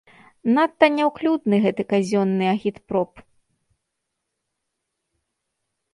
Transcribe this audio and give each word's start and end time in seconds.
Надта 0.53 0.85
няўклюдны 0.93 1.55
гэты 1.67 1.83
казённы 1.93 2.49
агітпроп. 2.53 3.23